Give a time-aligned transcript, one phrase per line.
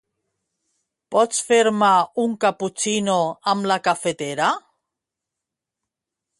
[1.15, 1.91] Pots fer-me
[2.25, 3.19] un caputxino
[3.55, 4.51] amb la cafetera?